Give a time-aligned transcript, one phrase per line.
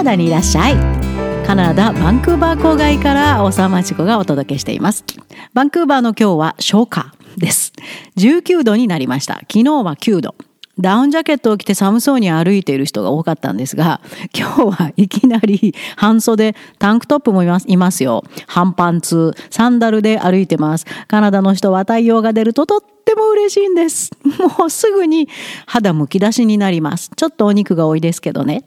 [0.00, 0.76] ナダにいらっしゃい
[1.46, 5.04] カナダバンクーバー郊外から大沢町子がお届けしています
[5.52, 7.74] バンクーバーの今日は初夏です
[8.16, 10.34] 19度になりました昨日は9度
[10.78, 14.00] ダウンジャケットを着て寒そうに歩いている人が多かったんですが、
[14.34, 18.24] 今日はいきなり半袖、タンクトップもいますいますよ。
[18.46, 20.86] 半パンツ、サンダルで歩いてます。
[21.06, 24.10] カナダの人は太陽が出るととっても嬉しいんです。
[24.58, 25.28] もうすぐに
[25.66, 27.10] 肌むき出しになります。
[27.14, 28.64] ちょっとお肉が多いですけどね。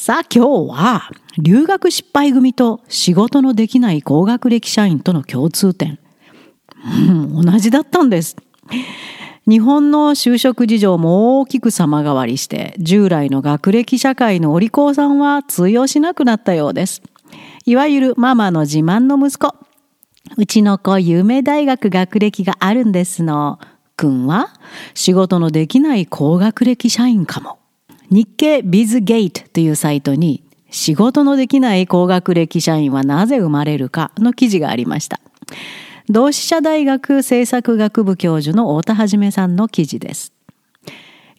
[0.00, 5.98] さあ今日は留学失敗組と仕事のできない高学歴社員との共通点。
[7.08, 8.36] うん、同じだったんです。
[9.48, 17.02] 日本の就職事情も大きく様変わりして従来の学歴社会のお利口さんは通用しなくなったようです。
[17.66, 19.56] いわゆるママの自慢の息子。
[20.36, 23.58] うちの子有名大学学歴があるんですの。
[23.96, 24.50] くんは
[24.94, 27.57] 仕事のできない高学歴社員かも。
[28.10, 35.20] 日経ビズゲートというサイトに仕事のできない高学歴社員はなぜ生まれるかの記事がありました。
[36.08, 40.32] 同志社大学政策学部教授の太田はさんの記事です。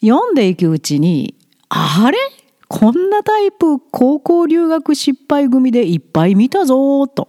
[0.01, 1.35] 読んでいくうちに、
[1.69, 2.17] あれ？
[2.67, 7.27] こんなタイプ高校留学失敗組でいっぱい見たぞと。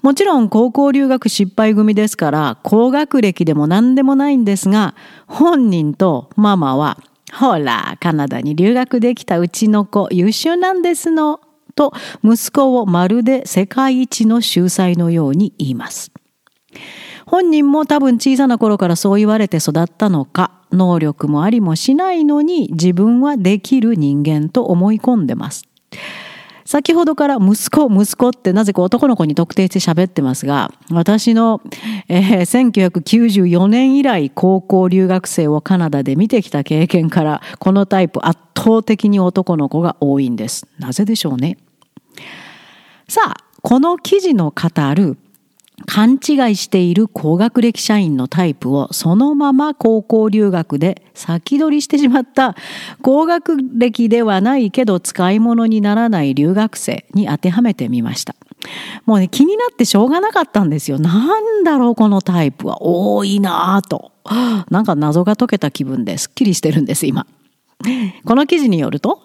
[0.00, 4.94] もちろん高校留学失敗組ですから高学歴でも何でもないんですが
[5.26, 11.40] 本人とママはほらカナダに留学できたうちの子優秀なんですの
[11.74, 11.92] と
[12.24, 16.10] 息子をまるで世界一の秀才のように言います。
[17.26, 25.64] 本人も多分小さな頃からそう言われて育ったのか、能力もありもしないのに自分はできる人間と思い込んでます。
[26.68, 31.62] 先ほどから息子、息子ってなぜか男の子に特定して喋ってますが、私の、
[32.08, 40.66] えー、1994年以来高校留学生をカナダで見てきた経験から、このタイプ圧倒的に男の子が多いんです。
[40.78, 41.56] なぜでしょうね。
[43.08, 45.16] さあ、この記事の語る
[45.86, 52.56] 勘違いしている高学歴社員のタイプをそのまま高校留学で先取りしてしまった
[53.02, 58.34] 高学歴ではないけど使い物にならない留学生に当てはめてみました。
[59.06, 60.98] もうね気になってしょうがなかったんですよ。
[60.98, 64.12] なんだろうこのタイプは多いなぁと。
[64.70, 67.26] なんか謎が解けた気分ですっきりしてるんです今。
[68.24, 69.22] この記事によると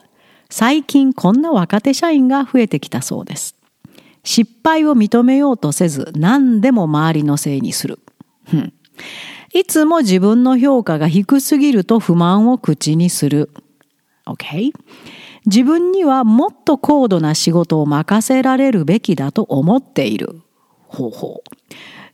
[0.50, 3.56] 最近こんな若手社員が増えてきたそうです。
[4.24, 8.00] 失敗を認めようとせず何でも周りのせいにする。
[9.54, 13.52] いつも自分の評価が低すぎると不満を口にする。
[14.26, 14.72] OK?
[15.46, 20.42] 自分にはもっと高度な仕事を任せられるべきだと思っている。
[20.88, 21.44] 方法。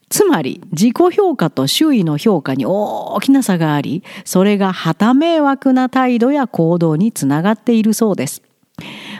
[0.08, 8.42] つまり自己評価と周囲の評価に大きな差があり、それが旗迷惑な態度や行動につながっているそうです。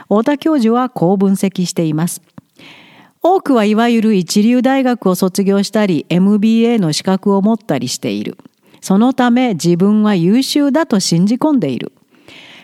[0.03, 2.21] 太田教授はこう分析しています。
[3.23, 8.37] 多くはいわゆる一流大学を卒業したり MBA の資格を持ったりしている。
[8.81, 11.91] そのため自分は優秀だと信じ込んでいる。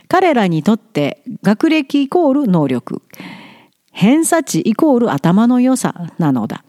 [0.08, 3.04] 彼らにとって学歴イコール能力。
[3.92, 6.64] 偏差値イコール頭の良さなのだ。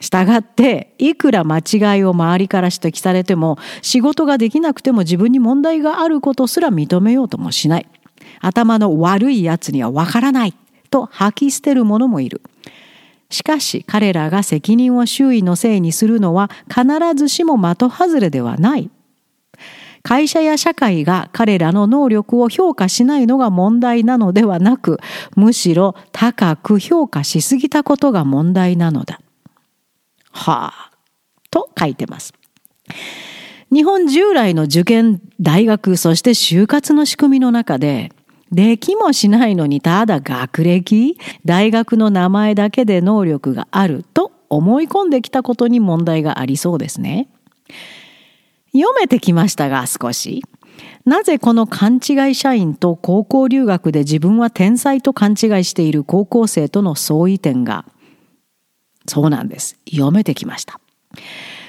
[0.00, 7.86] したがって、いくら間違いを周りから指摘されても、仕事ができなくても自分に問題があることすら認めようともしない。
[8.40, 10.54] 頭の悪い奴にはわからない
[10.90, 12.40] と吐き捨てる者もいる。
[13.30, 16.84] しかし彼らが責任を周囲のせいにするのは必
[17.16, 18.90] ずしも的外れではない。
[20.02, 24.98] 会社や社会が彼らの能力を評価しないのが問題なのではなく、
[25.36, 29.20] むしろ高く評価しすぎたことが問題なのだ。
[30.30, 30.90] はあ、
[31.50, 32.32] と書いてます。
[33.72, 38.10] 日本従来の受験、大学、そして就活の仕組みの中で、
[38.52, 41.16] できもしないのにただ学歴？
[41.44, 47.28] 大学の名前だけで能力があると思い込んできたことに問題がありそうですね。
[48.72, 50.42] 読めてきましたが少し。
[51.04, 57.84] なぜこの勘違い社員と高校留学で自分は天才と勘違いしている高校生との相違点が？
[59.06, 59.78] そうなんです。
[59.90, 60.80] 読めてきました。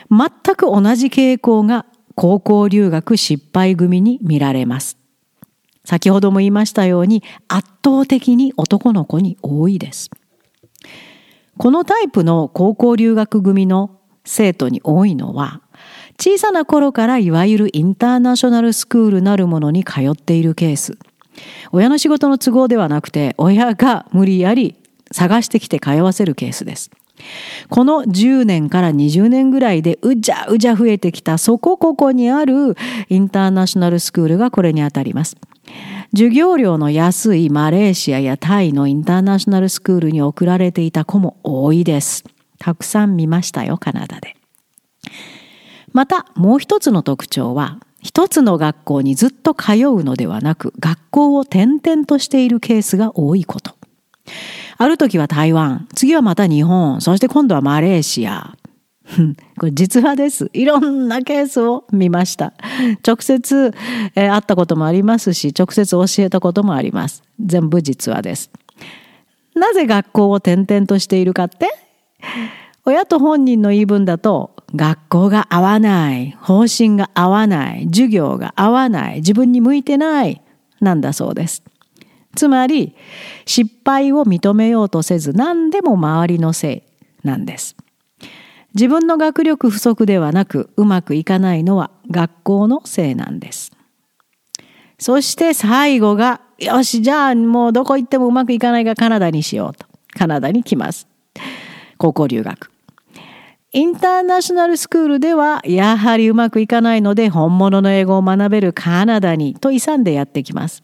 [0.09, 1.85] 全く同じ傾向が
[2.15, 4.97] 高校留学失敗組に見られます。
[5.83, 10.09] 先ほども言いましたように圧倒的に男の子に多いです。
[11.57, 15.61] このタイプの高校留学組の生徒に多いのは
[16.19, 20.97] 小さな頃からいわゆるインターナショナルスクールなるものに通っているケース。
[21.71, 24.75] 親の仕事の都合ではなくて親が無理やり
[25.11, 26.91] 探してきて通わせるケースです。
[27.69, 32.75] この10年から20年ぐらいでうじゃうじゃ増えてきたそこここにある
[33.09, 35.37] インターナショナルスクールがこれにあたります。
[36.13, 42.25] 授業料の安いマレーシアやタイのインターナショナルスクールに送られていた子も多いです。
[42.59, 44.35] たくさん見ましたよ、カナダで。
[45.93, 53.75] またもう一つの特徴は一つの学校にずっと通うのではなく学校を転々としているケースが多いこと。
[54.77, 58.55] ある時は台湾、次はまた日本、そして今度はマレーシア。
[59.59, 60.49] これ実話です。
[60.53, 62.53] いろんなケースを見ました。
[63.05, 63.73] 直接、
[64.15, 67.23] えー、会ったこともありますし、直接教えたこともあります。
[67.39, 68.51] 全部実話です。
[69.55, 71.67] なぜ学校を転々としているかって？
[72.85, 80.41] 親と本人の言い分だと学校が合わない、方針が合わない、授業が合わない、自分に向いてない、
[80.79, 81.63] なんだそうです。
[82.35, 82.95] つまり、
[83.45, 86.83] 失敗を認めようとせず何でも周りのせ
[87.23, 87.75] いなんです。
[88.73, 93.71] 自分の学力不足ではなくうまくいかないのは学校のせいなんです。
[94.97, 99.87] そして最後が、よし、じゃあもうどこ行ってもうまくいかないがカナダにしようと。
[100.15, 101.07] カナダに来ます。
[101.97, 102.71] 高校留学。
[103.73, 110.83] インターナショナルスクールではやはりうまくいかないので本物の英語を学べるカナダにと勇んでやってきます。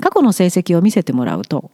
[0.00, 1.70] 過去の成績を見せてもらうと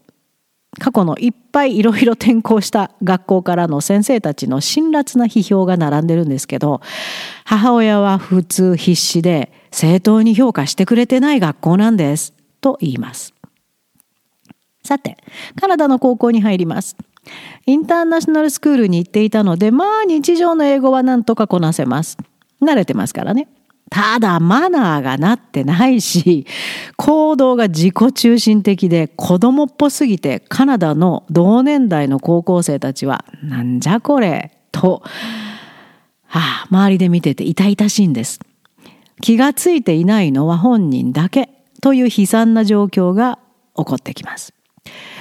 [0.79, 6.81] 過去のいっぱいいろいろ転校した学校からの先生たちの辛辣な批評が並んでるんですけど
[7.45, 13.35] 母親は普通必死で正当に評価してくれてない学校なんですと言います。
[14.83, 15.17] さて
[15.61, 16.97] カナダの高校に入ります。
[17.67, 22.17] インターナショナルスクールに行っていたので、まあ日常の英語はなんとかこなせます。
[22.63, 23.49] 慣れてますからね。
[23.91, 26.47] ただマナーがなってないし、
[26.97, 35.03] 行動が自己中心的で子供っぽすぎてカナダの同年代の高校生たちはなんじゃこれと、
[36.27, 38.41] はあ、周りで見てて痛々しいんです。
[39.23, 41.49] 気がついていないのは本人だけ
[41.81, 43.39] という悲惨な状況が
[43.77, 44.53] 起こってきます。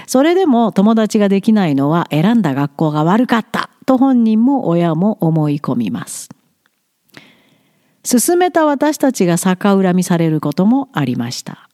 [0.08, 6.35] それでも友達ができないのは選んだ学校が悪かったと本人も親も思い込みます。
[8.06, 11.70] 勧めた私たちが逆恨みされることもありました。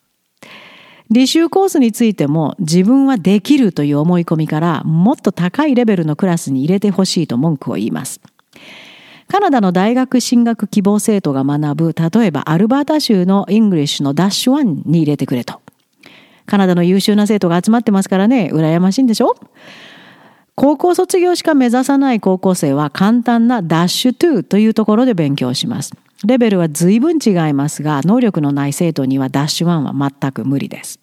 [1.12, 8.22] 履修コースについても自分はできるという思い込みからもっと高いレベルのクラスに入れてほしいと文句を言います。
[9.28, 15.62] カナダの大学進学希望生徒が学ぶ例えばアルバータ州の English の dash one に入れてくれと。
[16.46, 19.36] カナダの優秀な生徒が集まってますからね、羨ましいんでしょ？
[20.56, 25.92] 高校卒業しか目指さない高校生は簡単なダッシュ2というところで勉強します。
[26.26, 31.00] レベルは随分違いますが、能力のない生徒にはダッシュ1は全く無理です。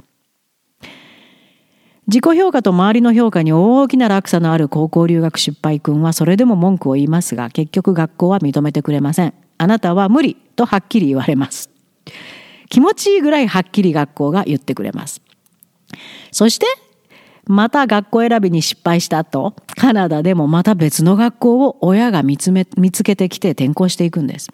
[2.06, 9.34] 自己評価と周りの評価に大きな落差のある高校留学失敗君はそれでも文句を言いますが、結局学校は認めてくれません。
[9.58, 11.70] あなたは無理とはっきり言われます。
[12.70, 15.20] 気持ちいいぐらいはっきり学校が言ってくれます。
[16.30, 16.66] そして
[17.46, 24.50] また学校選びに失敗した後カナダでもまた別の学校を親が見つめ見つけてきて転校していくんです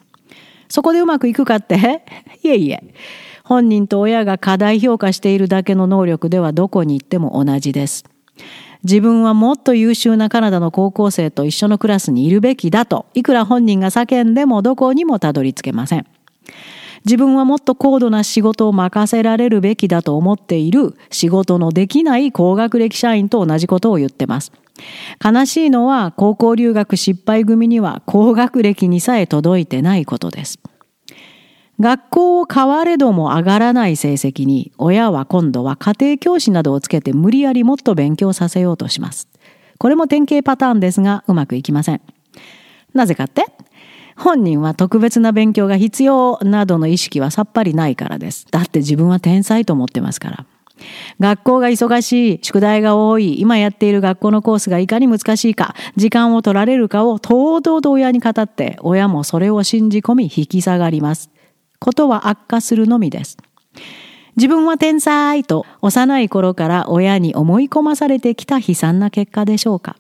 [0.69, 2.05] そこでうまくいくかって？
[2.43, 2.83] いえいえ。
[3.45, 8.05] 本人と親が過大評価しているだけの能力ではどこに行っても同じです。
[8.85, 16.07] 自分はもっと優秀なカナダの高校生と一緒のクラスにいるべきだといくら本人が叫んでもどこにもたどり着けません。
[17.05, 24.53] 自分はもっと高度な仕事を任せられるべきだと思っている仕事のできない高学歴社員と同じことを言ってます。
[25.23, 30.59] 悲しいのは高校留学失敗組には高学歴にさえ届いてないことです。
[31.81, 39.29] 学校を変われども上がらない成績に親は今度は家庭教師などをつけて無理やりもっと勉強させようとします。
[39.79, 42.01] これも典型パターンですがうまくいきません。
[42.95, 43.45] なぜかって？
[44.17, 48.47] 本人は特別な勉強が必要などの意識はさっぱりないからです。
[48.51, 50.47] だって自分は天才と思ってますから。
[51.21, 61.31] 学校が忙しい、宿題が多い、今やっている学校のコースがいかに難しいか、時間を取られるかを堂々と親に語って、親もそれを信じ込み引き下がります。
[61.79, 63.37] ことは悪化するのみです。
[64.37, 69.97] 自分は天才と幼い頃から親に思い込まされてきた悲惨な結果でしょうか。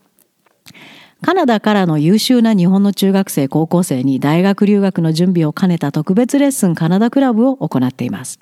[1.24, 8.40] カナダからの優秀な日本の中学生高校生に大学留学の準備を兼ねた特別レッスンカナダクラブを行っています。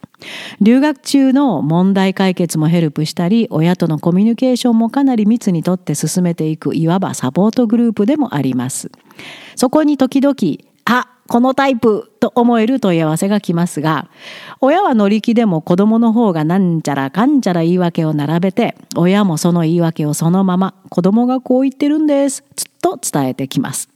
[0.60, 8.90] 留学中の問題解決もヘルプしたり、親とのコミュニケーションもかなり密にとって進めていくいわばサポートグループでもあります。
[9.54, 10.34] そこに時々、
[10.84, 14.08] あ、このタイプと思える問い合わせが来ますが、
[14.60, 22.44] 親は乗り気でも子供の方がなんちゃらかんちゃら言い訳を並べて、親もその言い訳をそのまま、子供がこう言ってるんです、
[22.82, 23.88] と伝えてきます。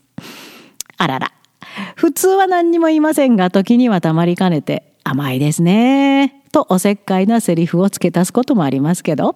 [0.97, 1.31] あらら。
[1.95, 6.41] 普通は何にも言いませんが、時にはたまりかねて、甘いですね。
[6.51, 9.35] とおせっかいなセリフを付け足すこともありますけど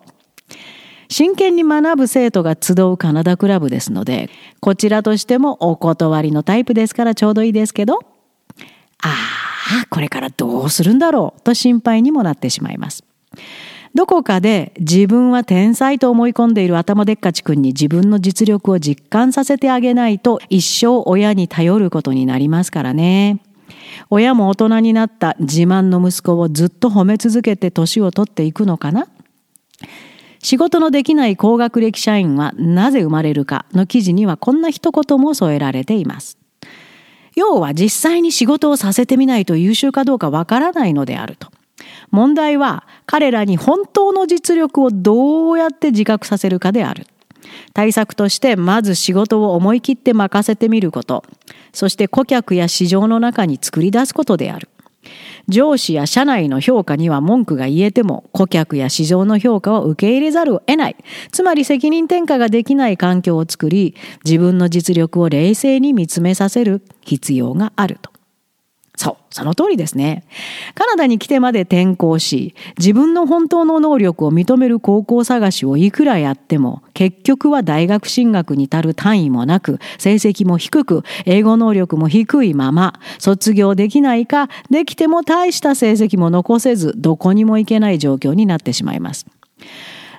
[1.12, 4.30] 真剣に学ぶ生徒が集うカナダクラブですので
[4.62, 8.00] こちらとしてもお断りのタイプですからちょうどいいですけど
[9.04, 9.10] あ
[9.84, 13.04] あこれからどうするんだろうと心配にもなってしまいます。
[13.94, 23.42] どこかで自分は天才と思い込んでいる頭でっかちくんに自分の実力を実感させてあげないと一生親に頼ることになりますからね。
[24.10, 29.08] 親も大人になった自慢の息子をずっと褒め続けて年を取っていくのかな？
[30.44, 36.38] 仕事のできない高学歴社員はなぜ生まれるかの記事にはこんな一言も添えられています。
[37.36, 41.50] 要は実際に仕事をさせてみないと優秀かどうかわからないのであると。
[42.10, 47.08] 問題は彼らに本当の実力をどうやって自覚させるかである。
[47.74, 51.24] 対策としてまず仕事を思い切って任せてみること、
[51.72, 54.70] そして顧客や市場の中に作り出すことである。
[55.48, 60.96] 上司や社内の評価には文句が言えても顧客や市場の評価を受け入れざるを得ない。
[61.32, 68.11] つまり責任転嫁ができない環境を作り、自分の実力を冷静に見つめさせる必要があると。
[68.96, 70.24] そう、その通りですね。
[70.76, 89.26] カナダに来てまで転校し、自分の本当の能力を認める高校探しをいくらやっても、結局は大学進学に足る単位もなく、成績も低く、英語能力も低いまま、卒業できないか、できても大した成績も残せず、どこにも行けない状況になってしまいます。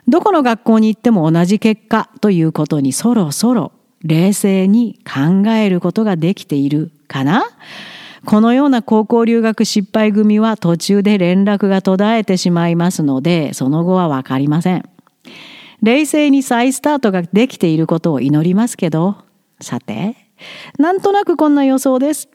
[0.09, 3.71] どこの学校に行っても同じ結果ということにそろそろ
[4.03, 7.45] 冷静に考えることができているかな？
[8.25, 14.89] このような高校留学失敗組は途中で連絡が途絶えてしまいますので、その後はわかりません。
[15.83, 19.17] 冷静に再スタートができていることを祈りますけど、
[19.61, 20.17] さて、
[20.79, 22.29] なんとなくこんな予想です。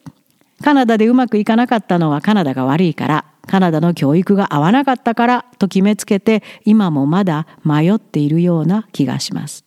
[0.61, 9.63] カナダでうまくいかなかったのはカナダが悪いから、カナダの教育が合わなかったからと決めつけて、今もまだ迷っているような気がします。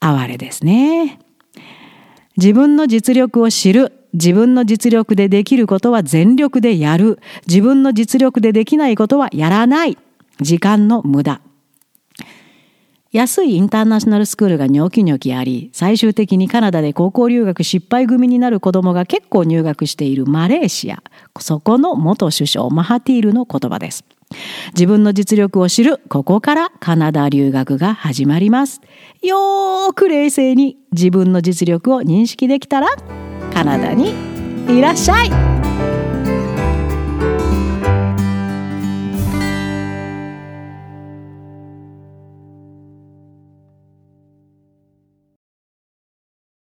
[0.00, 1.20] 哀れですね。
[2.38, 7.18] 自分の実力を知る自分の実力でできることは全力でやる。
[7.46, 9.96] 自分の実力でできないことはやらない。
[10.40, 11.40] 時間の無駄。
[13.12, 21.02] 安いインターナショナルスクールがニョキニョキあり、最終的にカナダで高校留学失敗組になる子供が結構入学しているマレーシア。
[21.38, 24.04] そこの元首相マハティールの言葉です。
[24.74, 28.80] 自分の実力を知る、ここからカナダ留学が始まります。
[29.22, 32.88] よーく冷静に自分の実力を認識できたら
[33.52, 34.14] カナダに
[34.68, 35.51] いらっしゃい。